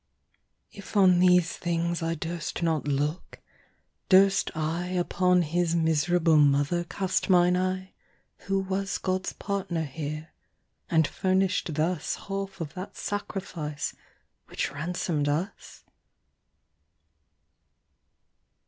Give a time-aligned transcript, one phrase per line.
[0.71, 3.39] If on these things I durst not looke,
[4.09, 7.93] durst IUpon his miserable mother cast mine eye,
[8.47, 10.29] Who was Gods partner here,
[10.89, 13.95] and furnish'd thusHalfe of that Sacrifice,
[14.47, 15.83] which ransom'd us?